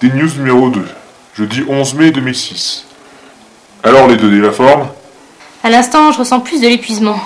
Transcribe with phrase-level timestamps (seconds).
[0.00, 0.82] Des news numéro 2,
[1.34, 2.86] jeudi 11 mai 2006.
[3.82, 4.88] Alors les données, la forme
[5.62, 7.20] À l'instant, je ressens plus de l'épuisement.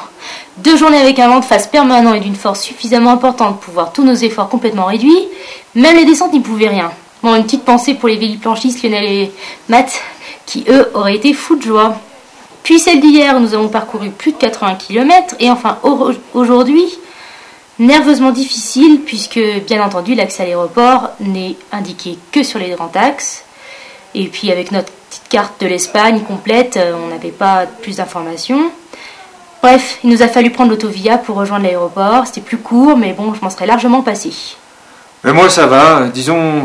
[0.57, 3.93] Deux journées avec un vent de face permanent et d'une force suffisamment importante pour voir
[3.93, 5.29] tous nos efforts complètement réduits,
[5.77, 6.91] même les descentes n'y pouvaient rien.
[7.23, 9.33] Bon, une petite pensée pour les véliplanchistes Lionel et
[9.69, 10.03] Matt,
[10.45, 12.01] qui eux auraient été fous de joie.
[12.65, 15.79] Puis celle d'hier, nous avons parcouru plus de 80 km, et enfin
[16.33, 16.93] aujourd'hui,
[17.79, 23.45] nerveusement difficile, puisque bien entendu l'accès à l'aéroport n'est indiqué que sur les grands axes.
[24.15, 28.71] Et puis avec notre petite carte de l'Espagne complète, euh, on n'avait pas plus d'informations.
[29.63, 32.27] Bref, il nous a fallu prendre l'autovia pour rejoindre l'aéroport.
[32.27, 34.31] C'était plus court, mais bon, je m'en serais largement passé.
[35.25, 36.09] Mais moi, ça va.
[36.13, 36.65] Disons,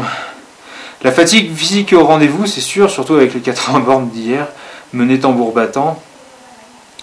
[1.02, 4.48] la fatigue physique au rendez-vous, c'est sûr, surtout avec les 80 bornes d'hier,
[4.92, 5.98] mené tambour battant.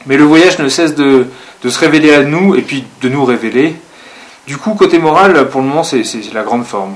[0.04, 1.28] Mais le voyage ne cesse de,
[1.62, 3.74] de, se révéler à nous et puis de nous révéler.
[4.46, 6.94] Du coup, côté moral, pour le moment, c'est la grande forme.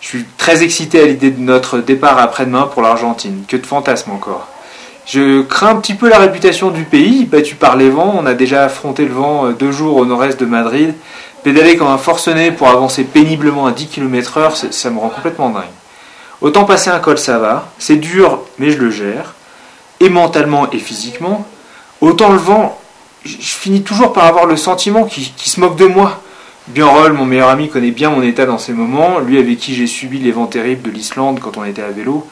[0.00, 3.44] Je suis très excité à l'idée de notre départ après-demain pour l'Argentine.
[3.46, 4.48] Que de fantasmes encore.
[5.06, 8.14] Je crains un petit peu la réputation du pays, battu par les vents.
[8.18, 10.94] On a déjà affronté le vent euh, deux jours au nord-est de Madrid.
[11.42, 15.64] Pédaler comme un forcené pour avancer péniblement à 10 km/h, ça me rend complètement dingue.
[16.40, 17.68] Autant passer un col, ça va.
[17.78, 19.34] C'est dur, mais je le gère.
[20.00, 21.46] Et mentalement et physiquement.
[22.00, 22.78] Autant le vent,
[23.24, 26.20] je finis toujours par avoir le sentiment qu'il se moque de moi.
[26.70, 29.88] Bienrol, mon meilleur ami, connaît bien mon état dans ces moments, lui avec qui j'ai
[29.88, 32.28] subi les vents terribles de l'Islande quand on était à vélo.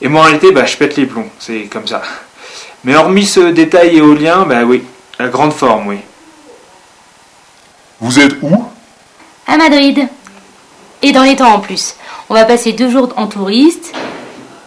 [0.00, 2.00] Et moi en réalité, bah, je pète les plombs, c'est comme ça.
[2.84, 4.82] Mais hormis ce détail éolien, bah oui,
[5.18, 5.98] la grande forme, oui.
[8.00, 8.64] Vous êtes où?
[9.46, 10.08] À Madrid.
[11.02, 11.96] Et dans les temps en plus.
[12.30, 13.92] On va passer deux jours en touriste,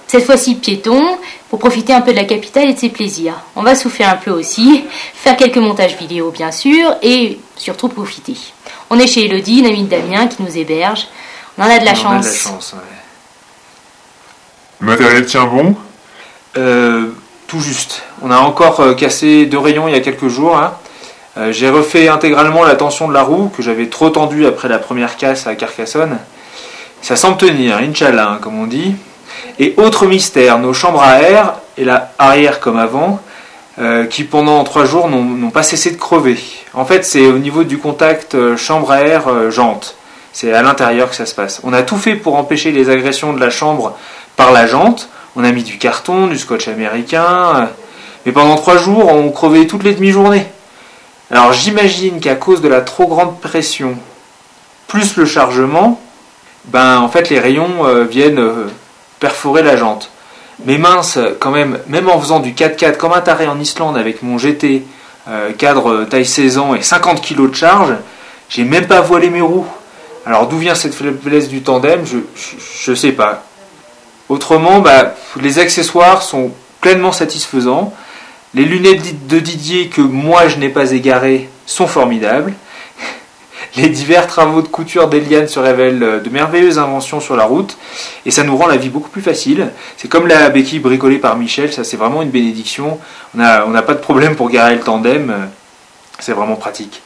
[0.05, 1.17] cette fois-ci piéton,
[1.50, 3.33] pour profiter un peu de la capitale et de ses plaisirs.
[3.55, 4.83] On va souffler un peu aussi,
[5.14, 8.36] faire quelques montages vidéo bien sûr, et surtout profiter.
[8.89, 11.08] On est chez Elodie, une amie de Damien qui nous héberge.
[11.58, 12.25] On en a de la chance.
[12.25, 12.75] A de la chance
[14.80, 15.75] Le matériel tient bon?
[16.58, 17.08] Euh,
[17.47, 18.03] Tout juste.
[18.22, 20.55] On a encore euh, cassé deux rayons il y a quelques jours.
[20.55, 20.73] Hein.
[21.38, 24.77] Euh, j'ai refait intégralement la tension de la roue que j'avais trop tendue après la
[24.77, 26.17] première casse à Carcassonne.
[27.02, 28.93] Ça semble tenir, Inch'Allah, hein, comme on dit.
[29.60, 33.20] Et autre mystère, nos chambres à air, et la arrière comme avant,
[33.80, 36.38] euh, qui pendant trois jours n'ont pas cessé de crever.
[36.73, 39.95] En fait, c'est au niveau du contact euh, chambre à air euh, jante.
[40.33, 41.61] C'est à l'intérieur que ça se passe.
[41.64, 43.98] On a tout fait pour empêcher les agressions de la chambre
[44.36, 45.08] par la jante.
[45.38, 47.70] On a mis du carton, du scotch américain.
[48.26, 50.45] Mais pendant trois jours, on crevait toutes les demi-journées.
[51.32, 53.95] Alors j'imagine qu'à cause de la trop grande pression,
[54.88, 56.02] plus le chargement,
[56.66, 58.44] ben en fait les rayons viennent
[59.19, 60.09] perforer la jante.
[60.65, 64.23] Mais mince, quand même, même en faisant du 4x4 comme un taré en Islande avec
[64.23, 64.83] mon GT,
[65.30, 67.93] euh, cadre taille 16 ans et 50 kg de charge,
[68.49, 69.67] j'ai même pas voilé mes roues.
[70.25, 73.43] Alors d'où vient cette faiblesse du tandem Je ne sais pas.
[74.27, 77.93] Autrement, bah, les accessoires sont pleinement satisfaisants.
[78.53, 82.53] Les lunettes de Didier que moi je n'ai pas égarées sont formidables.
[83.75, 87.77] Les divers travaux de couture d'Eliane se révèlent euh, de merveilleuses inventions sur la route
[88.25, 89.69] et ça nous rend la vie beaucoup plus facile.
[89.97, 92.99] C'est comme la béquille bricolée par Michel, ça c'est vraiment une bénédiction.
[93.35, 95.45] On n'a pas de problème pour garer le tandem, euh,
[96.19, 97.02] c'est vraiment pratique.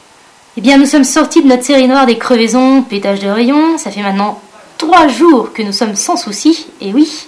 [0.56, 3.76] Eh bien, nous sommes sortis de notre série noire des crevaisons, pétage de rayons.
[3.76, 4.40] Ça fait maintenant
[4.78, 7.26] trois jours que nous sommes sans soucis, et oui,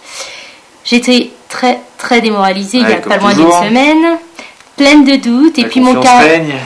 [0.84, 4.19] j'étais très très démoralisée il y a pas loin d'une semaine,
[4.76, 6.00] pleine de doutes, et puis mon,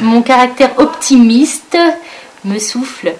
[0.03, 1.79] mon caractère optimiste
[2.45, 3.15] me souffle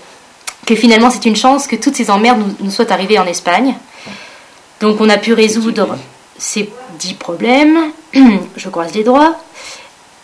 [0.67, 3.75] que finalement c'est une chance que toutes ces emmerdes nous, soient arrivées en Espagne.
[4.81, 5.97] Donc on a pu résoudre
[6.39, 7.93] ces dix problèmes,
[8.57, 9.37] je croise les doigts.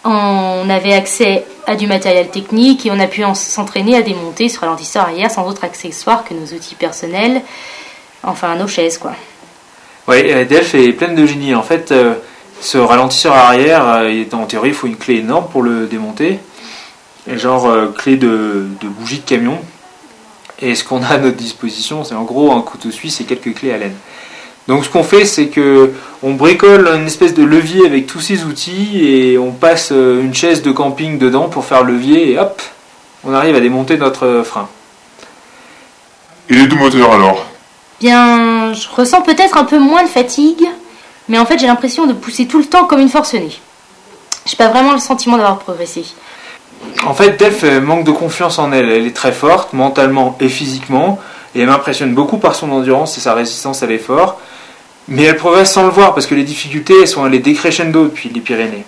[0.05, 4.61] On avait accès à du matériel technique et on a pu s'entraîner à démonter ce
[4.61, 7.43] ralentisseur arrière sans autre accessoire que nos outils personnels,
[8.23, 9.15] enfin nos chaises quoi.
[10.07, 11.57] Oui, Delph est pleine de génie.
[11.57, 12.15] En fait, euh,
[12.61, 16.39] ce ralentisseur arrière, euh, en théorie, il faut une clé énorme pour le démonter
[17.34, 19.59] genre euh, clé de, bougie de camion.
[20.60, 23.54] Et ce qu'on a à notre disposition, c'est en gros un couteau suisse et quelques
[23.54, 23.94] clés à laine.
[24.68, 25.92] Donc ce qu'on fait, c'est que
[26.22, 30.34] on bricole une espèce de levier avec tous ces outils et on passe euh, une
[30.34, 32.62] chaise de camping dedans pour faire levier et hop,
[33.24, 34.68] on arrive à démonter notre frein.
[36.48, 37.45] Et les deux moteurs alors
[38.01, 40.66] Bien, je ressens peut-être un peu moins de fatigue,
[41.28, 43.59] mais en fait j'ai l'impression de pousser tout le temps comme une forcenée.
[44.47, 46.04] J'ai pas vraiment le sentiment d'avoir progressé.
[47.05, 48.91] En fait, Delph manque de confiance en elle.
[48.91, 51.21] Elle est très forte, mentalement et physiquement,
[51.55, 54.41] et elle m'impressionne beaucoup par son endurance et sa résistance à l'effort.
[55.09, 58.41] Mais elle progresse sans le voir, parce que les difficultés, sont allées décrescendo depuis les
[58.41, 58.84] Pyrénées.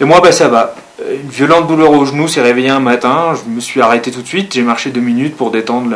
[0.00, 0.74] Et moi, bah, ça va.
[1.10, 4.26] Une violente douleur au genou s'est réveillée un matin, je me suis arrêté tout de
[4.26, 5.90] suite, j'ai marché deux minutes pour détendre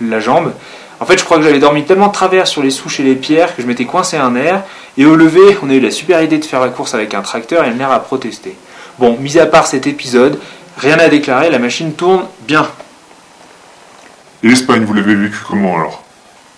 [0.00, 0.52] la, jambe.
[1.00, 3.14] En fait, je crois que j'avais dormi tellement de travers sur les souches et les
[3.14, 4.62] pierres que je m'étais coincé un air.
[4.96, 7.22] Et au lever, on a eu la super idée de faire la course avec un
[7.22, 8.56] tracteur et un air à protester.
[8.98, 10.38] Bon, mis à part cet épisode,
[10.76, 12.68] rien à déclarer, la machine tourne bien.
[14.42, 16.02] Et l'Espagne, vous l'avez vécu comment alors?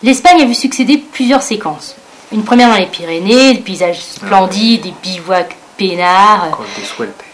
[0.02, 1.96] L'Espagne a vu succéder plusieurs séquences.
[2.32, 6.58] Une première dans les Pyrénées, des paysages splendides, des bivouacs peinards,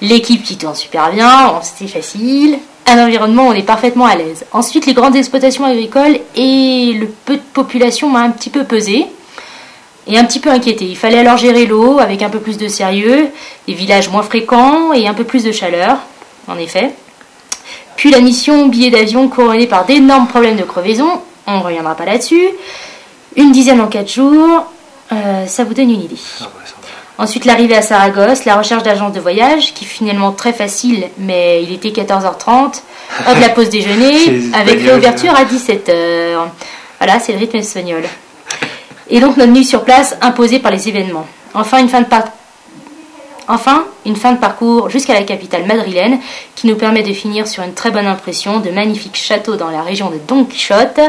[0.00, 2.58] l'équipe qui tourne super bien, c'était facile.
[2.86, 4.44] Un environnement où on est parfaitement à l'aise.
[4.52, 9.06] Ensuite, les grandes exploitations agricoles et le peu de population m'a un petit peu pesé
[10.06, 10.84] et un petit peu inquiété.
[10.84, 13.30] Il fallait alors gérer l'eau avec un peu plus de sérieux,
[13.66, 15.96] des villages moins fréquents et un peu plus de chaleur,
[16.48, 16.90] en effet.
[17.96, 21.08] Puis la mission billet d'avion couronnée par d'énormes problèmes de crevaison,
[21.46, 22.48] on ne reviendra pas là-dessus.
[23.36, 24.64] Une dizaine en quatre jours,
[25.12, 26.16] euh, ça vous donne une idée.
[26.40, 27.22] Ah ouais, ça va.
[27.24, 31.72] Ensuite, l'arrivée à Saragosse, la recherche d'agence de voyage, qui finalement très facile, mais il
[31.72, 32.48] était 14h30.
[33.28, 36.36] Hop, la pause déjeuner, avec réouverture à 17h.
[36.98, 38.02] Voilà, c'est le rythme espagnol.
[39.10, 41.26] Et donc, notre venue sur place imposée par les événements.
[41.54, 42.24] Enfin, une fin de, par-
[43.48, 46.18] enfin, une fin de parcours jusqu'à la capitale madrilène,
[46.54, 49.82] qui nous permet de finir sur une très bonne impression de magnifiques châteaux dans la
[49.82, 51.00] région de Don Quichotte.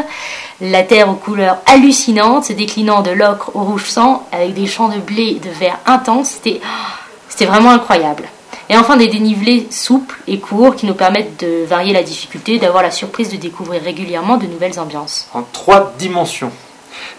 [0.62, 4.90] La terre aux couleurs hallucinantes, se déclinant de l'ocre au rouge sang, avec des champs
[4.90, 6.30] de blé de vert intense.
[6.30, 6.62] C'était,
[7.28, 8.24] c'était vraiment incroyable.
[8.70, 12.82] Et enfin des dénivelés souples et courts qui nous permettent de varier la difficulté, d'avoir
[12.82, 15.28] la surprise de découvrir régulièrement de nouvelles ambiances.
[15.34, 16.52] En trois dimensions.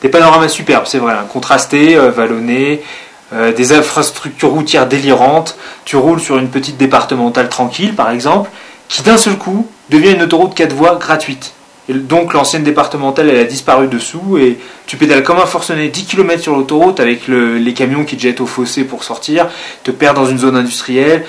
[0.03, 2.83] Des panoramas superbes, c'est vrai, hein, contrastés, euh, vallonnés,
[3.32, 5.56] euh, des infrastructures routières délirantes.
[5.84, 8.50] Tu roules sur une petite départementale tranquille, par exemple,
[8.88, 11.52] qui d'un seul coup devient une autoroute 4 voies gratuite.
[11.88, 14.58] Donc l'ancienne départementale, elle a disparu dessous et
[14.88, 18.23] tu pédales comme un forcené 10 km sur l'autoroute avec le- les camions qui te
[18.23, 19.46] jettent au fossé pour sortir,
[19.84, 21.25] te perdre dans une zone industrielle.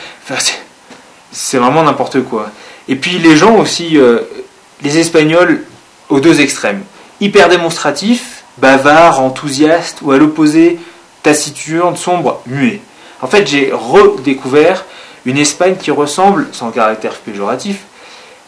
[1.31, 2.49] C'est vraiment n'importe quoi.
[2.87, 4.19] Et puis les gens aussi, euh,
[4.81, 5.63] les Espagnols
[6.09, 6.81] aux deux extrêmes.
[7.21, 10.79] Hyper démonstratifs, bavards, enthousiastes, ou à l'opposé,
[11.27, 12.79] taciturnes, sombres, muets.
[13.21, 14.85] En fait, j'ai redécouvert
[15.25, 17.79] une Espagne qui ressemble, sans caractère péjoratif,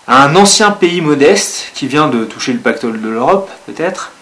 [0.08, 4.14] à un ancien pays modeste qui vient de toucher le pactole de l'Europe, peut-être.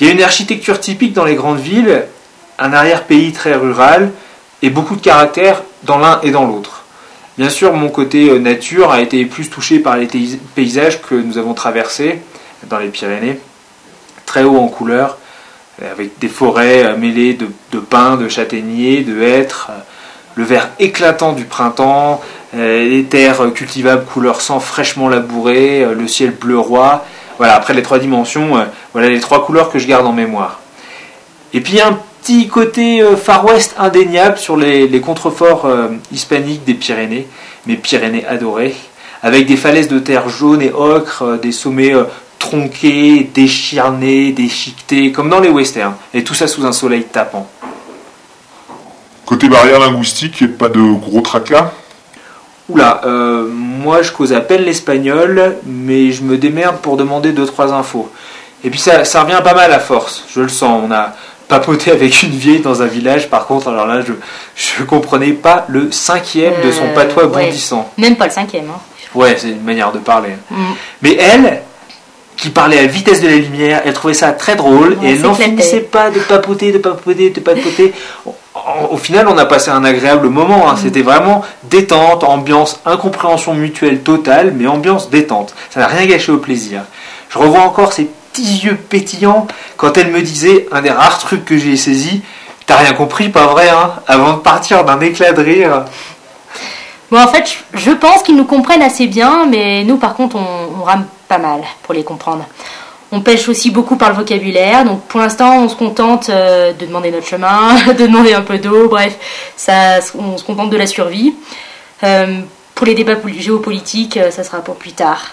[0.00, 2.04] Il y a une architecture typique dans les grandes villes,
[2.58, 4.10] un arrière-pays très rural,
[4.60, 6.82] et beaucoup de caractère dans l'un et dans l'autre.
[7.36, 10.08] Bien sûr, mon côté euh, nature a été plus touché par les
[10.56, 12.18] paysages que nous avons traversés
[12.64, 13.38] dans les Pyrénées,
[14.26, 15.27] très haut en couleur, euh,
[15.82, 19.80] avec des forêts euh, mêlées de, pins, de châtaigniers, de hêtres, euh,
[20.34, 22.20] le vert éclatant du printemps,
[22.56, 27.04] euh, les terres euh, cultivables couleur sang fraîchement labourées, euh, le ciel bleu roi.
[27.38, 30.60] Voilà, après les trois dimensions, euh, voilà les trois couleurs que je garde en mémoire.
[31.54, 36.64] Et puis un petit côté euh, Far West indéniable sur les, les contreforts euh, hispaniques
[36.64, 37.26] des Pyrénées,
[37.66, 38.74] mes Pyrénées adorées,
[39.22, 41.94] avec des falaises de terre jaune et ocre, euh, des sommets
[42.38, 47.48] tronqués, décharnés, déchiquetés, comme dans les westerns, et tout ça sous un soleil tapant.
[49.26, 51.72] Côté barrière linguistique, pas de gros tracas?
[52.68, 57.46] Oula, euh, moi je cause à peine l'espagnol, mais je me démerde pour demander deux
[57.46, 58.10] trois infos.
[58.64, 60.82] Et puis ça, ça revient pas mal à force, je le sens.
[60.86, 61.14] On a
[61.46, 64.12] papoté avec une vieille dans un village, par contre, alors là je,
[64.54, 67.46] je comprenais pas le cinquième de son Euh, patois ouais.
[67.46, 67.90] bondissant.
[67.96, 68.66] Même pas le cinquième.
[68.68, 68.80] Hein.
[69.14, 70.30] Ouais, c'est une manière de parler.
[70.50, 70.56] Mm.
[71.02, 71.62] Mais elle,
[72.38, 75.20] qui parlait à la vitesse de la lumière, elle trouvait ça très drôle et elle
[75.22, 77.92] n'en finissait pas de papoter, de papoter, de papoter.
[78.90, 80.70] Au- final, on a passé un agréable moment.
[80.70, 80.76] hein.
[80.80, 85.54] C'était vraiment détente, ambiance, incompréhension mutuelle totale, mais ambiance détente.
[85.70, 86.82] Ça n'a rien gâché au plaisir.
[87.30, 91.44] Je revois encore ses petits yeux pétillants quand elle me disait un des rares trucs
[91.44, 92.22] que j'ai saisi.
[92.66, 95.84] T'as rien compris, pas vrai, hein Avant de partir d'un éclat de rire.
[97.10, 100.80] Bon, en fait, je- pense qu'ils nous comprennent assez bien, mais nous, par contre, on,
[100.80, 102.44] on rame pas mal pour les comprendre.
[103.10, 106.84] On pêche aussi beaucoup par le vocabulaire, donc pour l'instant, on se contente euh, de
[106.84, 109.16] demander notre chemin, de demander un peu d'eau, bref,
[109.56, 111.34] ça, on se contente de la survie.
[112.04, 112.40] Euh,
[112.74, 115.30] pour les débats poli- géopolitiques, euh, ça sera pour plus tard.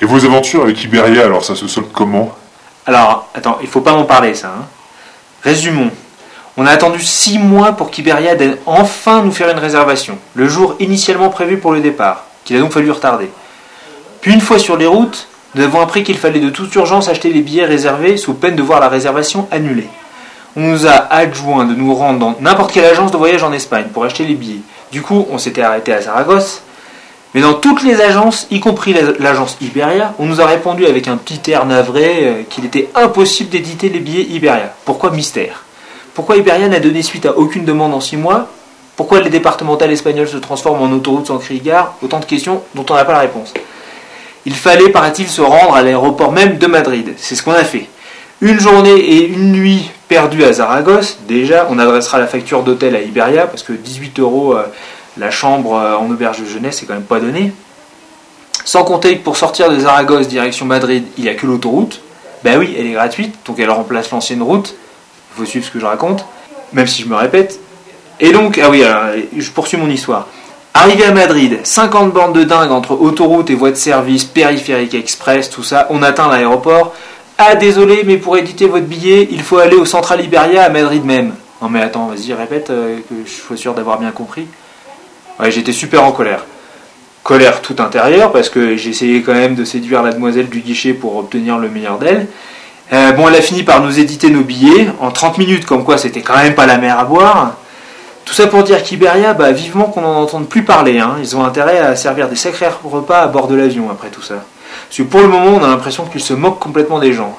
[0.00, 2.30] Et vos aventures avec Iberia, alors ça se solde comment?
[2.86, 4.48] Alors, attends, il faut pas m'en parler, ça.
[4.48, 4.64] hein.
[5.42, 5.90] Résumons.
[6.60, 10.74] On a attendu six mois pour qu'Iberia daigne enfin nous faire une réservation, le jour
[10.80, 13.30] initialement prévu pour le départ, qu'il a donc fallu retarder.
[14.20, 17.32] Puis une fois sur les routes, nous avons appris qu'il fallait de toute urgence acheter
[17.32, 19.86] les billets réservés sous peine de voir la réservation annulée.
[20.56, 23.86] On nous a adjoint de nous rendre dans n'importe quelle agence de voyage en Espagne
[23.94, 24.60] pour acheter les billets.
[24.90, 26.62] Du coup, on s'était arrêté à Saragosse,
[27.34, 31.06] mais dans toutes les agences, y compris la- l'agence Iberia, on nous a répondu avec
[31.06, 34.74] un petit air navré euh, qu'il était impossible d'éditer les billets Iberia.
[34.84, 35.62] Pourquoi mystère?
[36.18, 38.48] Pourquoi Iberia n'a donné suite à aucune demande en six mois?
[38.96, 42.84] Pourquoi les départementales espagnoles se transforment en autoroutes sans cri gare Autant de questions dont
[42.90, 43.54] on n'a pas la réponse.
[44.44, 47.14] Il fallait, paraît-il, se rendre à l'aéroport même de Madrid.
[47.18, 47.86] C'est ce qu'on a fait.
[48.40, 51.18] Une journée et une nuit perdues à Zaragoze.
[51.28, 54.64] Déjà, on adressera la facture d'hôtel à Iberia, parce que 18 euros euh,
[55.18, 57.52] la chambre euh, en auberge de jeunesse, c'est quand même pas donné.
[58.64, 62.00] Sans compter que pour sortir de Zaragoze direction Madrid, il n'y a que l'autoroute.
[62.42, 64.74] Ben oui, elle est gratuite, donc elle remplace l'ancienne route.
[65.38, 66.24] Faut suivre ce que je raconte,
[66.72, 67.60] même si je me répète.
[68.18, 68.82] Et donc, ah oui,
[69.36, 70.26] je poursuis mon histoire.
[70.74, 75.48] Arrivé à Madrid, 50 bornes de dingue entre autoroute et voie de service, périphérique express,
[75.48, 76.92] tout ça, on atteint l'aéroport.
[77.38, 81.04] Ah désolé, mais pour éditer votre billet, il faut aller au Central Iberia à Madrid
[81.04, 81.34] même.
[81.62, 84.48] Non mais attends, vas-y, répète, euh, que je sois sûr d'avoir bien compris.
[85.48, 86.44] J'étais super en colère.
[87.22, 91.16] Colère tout intérieure, parce que j'essayais quand même de séduire la demoiselle du guichet pour
[91.16, 92.26] obtenir le meilleur d'elle.
[92.92, 95.98] Euh, bon, elle a fini par nous éditer nos billets en 30 minutes, comme quoi
[95.98, 97.54] c'était quand même pas la mer à boire.
[98.24, 100.98] Tout ça pour dire qu'Iberia, bah, vivement qu'on n'en entende plus parler.
[100.98, 101.16] Hein.
[101.20, 104.36] Ils ont intérêt à servir des sacrés repas à bord de l'avion après tout ça.
[104.88, 107.36] Parce que pour le moment, on a l'impression qu'ils se moquent complètement des gens.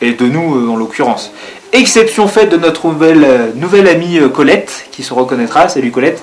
[0.00, 1.32] Et de nous, euh, en l'occurrence.
[1.72, 5.68] Exception faite de notre nouvelle, euh, nouvelle amie Colette, qui se reconnaîtra.
[5.68, 6.22] Salut Colette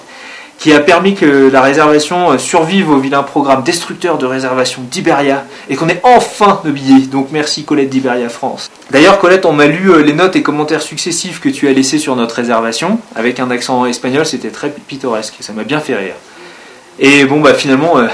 [0.64, 5.44] qui a permis que la réservation euh, survive au vilain programme destructeur de réservation d'Iberia
[5.70, 7.06] et qu'on ait enfin nos billets.
[7.08, 8.72] Donc merci Colette d'Iberia France.
[8.90, 12.00] D'ailleurs Colette, on m'a lu euh, les notes et commentaires successifs que tu as laissés
[12.00, 13.00] sur notre réservation.
[13.14, 15.36] Avec un accent espagnol, c'était très pittoresque.
[15.42, 16.16] Ça m'a bien fait rire.
[16.98, 18.08] Et bon, bah finalement, euh,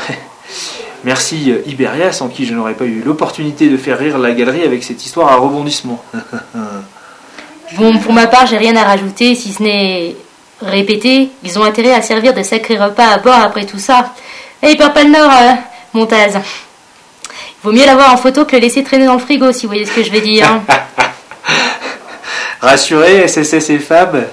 [1.03, 4.83] merci Iberia, sans qui je n'aurais pas eu l'opportunité de faire rire la galerie avec
[4.83, 6.03] cette histoire à rebondissement.
[7.77, 10.15] bon, pour ma part, j'ai rien à rajouter, si ce n'est
[10.61, 14.13] Répétez, ils ont intérêt à servir de sacrés repas à bord après tout ça.
[14.61, 15.53] Et perd pas le nord, euh,
[15.93, 16.33] Montaz.
[16.35, 19.69] Il vaut mieux l'avoir en photo que le laisser traîner dans le frigo, si vous
[19.69, 20.47] voyez ce que je veux dire.
[22.61, 24.27] Rassuré, SSS et Fab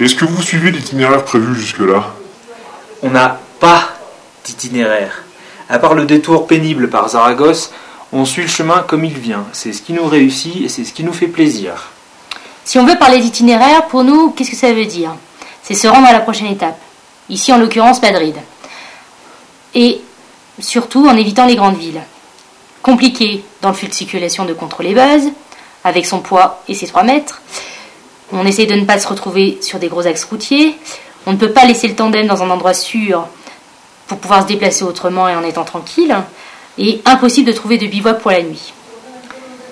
[0.00, 2.14] Est-ce que vous suivez l'itinéraire prévu jusque-là?
[3.02, 3.90] On n'a pas
[4.44, 5.22] d'itinéraire.
[5.68, 7.72] À part le détour pénible par Zaragoze,
[8.12, 9.44] on suit le chemin comme il vient.
[9.52, 11.90] C'est ce qui nous réussit et c'est ce qui nous fait plaisir.
[12.68, 15.14] Si on veut parler d'itinéraire, pour nous, qu'est-ce que ça veut dire?
[15.62, 16.78] C'est se rendre à la prochaine étape.
[17.30, 18.34] Ici, en l'occurrence, Madrid.
[19.74, 20.02] Et
[20.60, 22.02] surtout en évitant les grandes villes.
[22.82, 25.30] Compliqué dans le flux de circulation de contrôler Buzz,
[25.82, 27.40] avec son poids et ses 3 mètres.
[28.32, 30.76] On essaie de ne pas se retrouver sur des gros axes routiers.
[31.24, 33.28] On ne peut pas laisser le tandem dans un endroit sûr
[34.08, 36.14] pour pouvoir se déplacer autrement et en étant tranquille.
[36.76, 38.74] Et impossible de trouver de bivouac pour la nuit.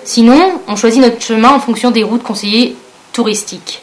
[0.03, 2.75] Sinon, on choisit notre chemin en fonction des routes conseillées
[3.17, 3.81] touristique.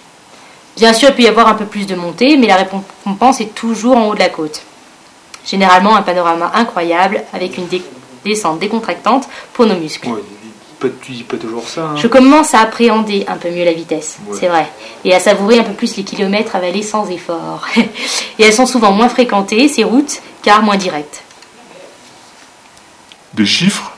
[0.77, 3.53] Bien sûr, il peut y avoir un peu plus de montée, mais la récompense est
[3.53, 4.63] toujours en haut de la côte.
[5.45, 7.67] Généralement, un panorama incroyable avec une
[8.25, 10.09] descente décontractante pour nos muscles.
[10.09, 10.23] Ouais,
[10.79, 10.93] peut,
[11.37, 11.83] toujours ça.
[11.83, 11.97] Hein.
[11.97, 14.69] Je commence à appréhender un peu mieux la vitesse, c'est vrai,
[15.05, 17.67] et à savourer un peu plus les kilomètres avalés sans effort.
[18.39, 21.25] et elles sont souvent moins fréquentées, ces routes, car moins directes.
[23.33, 23.94] Des chiffres?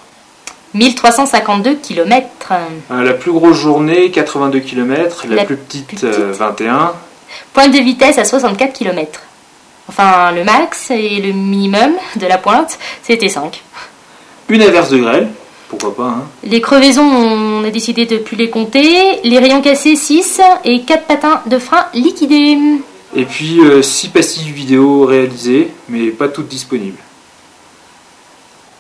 [0.76, 2.26] 1352 km.
[2.90, 5.25] Euh, la plus grosse journée, 82 km.
[5.28, 6.75] La, plus petite, 21.
[6.75, 6.78] Euh,
[7.52, 9.21] pointe de vitesse à 64 km.
[9.88, 13.62] Enfin, le max et le minimum de la pointe, c'était 5.
[14.49, 15.28] Une averse de grêle,
[15.68, 16.09] pourquoi pas.
[16.09, 16.25] Hein.
[16.45, 19.21] Les crevaisons, on a décidé de plus les compter.
[19.25, 20.40] Les rayons cassés, 6.
[20.64, 22.59] Et 4 patins de frein liquidés.
[23.14, 26.99] Et puis 6 euh, pastilles vidéo réalisées, mais pas toutes disponibles.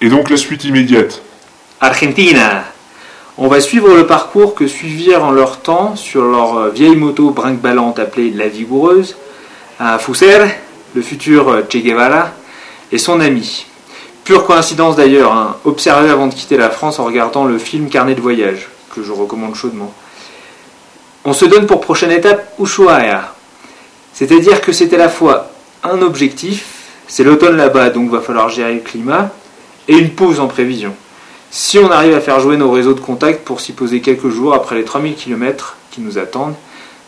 [0.00, 1.22] Et donc la suite immédiate
[1.80, 2.64] Argentina.
[3.36, 7.30] On va suivre le parcours que suivirent en leur temps sur leur euh, vieille moto
[7.30, 9.14] brinque-ballante appelée La Vigoureuse,
[9.78, 9.98] à
[10.94, 12.30] le futur euh, Che Guevara,
[12.92, 13.66] et son ami.
[14.24, 18.14] Pure coïncidence d'ailleurs, hein, observé avant de quitter la France en regardant le film Carnet
[18.14, 19.92] de voyage, que je recommande chaudement.
[21.26, 23.34] On se donne pour prochaine étape Ushuaia.
[24.14, 25.50] C'est-à-dire que c'est à la fois
[25.82, 26.64] un objectif,
[27.06, 29.28] c'est l'automne là-bas, donc va falloir gérer le climat,
[29.88, 30.94] et une pause en prévision
[31.50, 34.54] si on arrive à faire jouer nos réseaux de contact pour s'y poser quelques jours
[34.54, 36.54] après les 3000 km qui nous attendent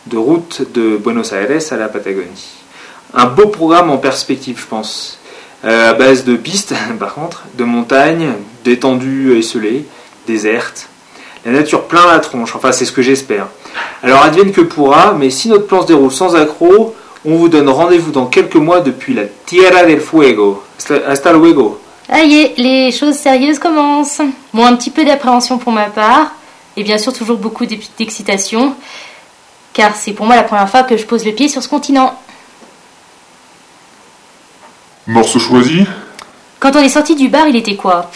[0.07, 2.47] de route de Buenos Aires à la Patagonie.
[3.13, 5.19] Un beau programme en perspective, je pense.
[5.65, 8.29] Euh, à base de pistes, par contre, de montagnes,
[8.63, 9.85] d'étendues esselées,
[10.25, 10.87] désertes.
[11.45, 13.47] La nature plein la tronche, enfin c'est ce que j'espère.
[14.03, 17.69] Alors advienne que pourra, mais si notre plan se déroule sans accroc, on vous donne
[17.69, 20.63] rendez-vous dans quelques mois depuis la Tierra del Fuego.
[21.07, 21.79] Hasta luego.
[22.11, 24.21] Aïe, les choses sérieuses commencent.
[24.53, 26.31] Bon, un petit peu d'appréhension pour ma part,
[26.75, 28.75] et bien sûr toujours beaucoup d'excitation,
[29.73, 32.19] car c'est pour moi la première fois que je pose le pied sur ce continent.
[35.05, 35.85] Morceau choisi?
[36.59, 38.09] Quand on est sorti du bar, il était quoi?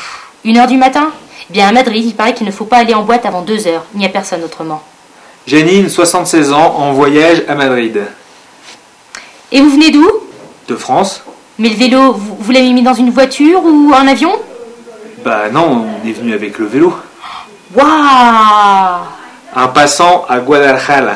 [0.44, 1.12] Une heure du matin?
[1.50, 3.68] Eh Bien à Madrid, il paraît qu'il ne faut pas aller en boîte avant deux
[3.68, 3.86] heures.
[3.94, 4.82] Il n'y a personne autrement.
[5.46, 8.02] Janine, 76 ans, en voyage à Madrid.
[9.52, 10.10] Et vous venez d'où?
[10.68, 11.22] De France.
[11.60, 14.32] Mais le vélo, vous, vous l'avez mis dans une voiture ou un avion?
[15.24, 16.94] Bah non, on est venu avec le vélo.
[17.76, 17.88] Waouh
[19.56, 21.14] Un passant à Guadalajara.